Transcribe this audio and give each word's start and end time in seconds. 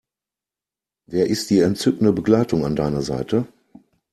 Wer 1.05 1.27
ist 1.27 1.51
die 1.51 1.59
entzückende 1.59 2.11
Begleitung 2.11 2.65
an 2.65 2.75
deiner 2.75 3.03
Seite? 3.03 3.45